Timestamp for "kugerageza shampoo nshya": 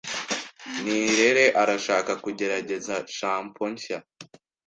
2.23-3.97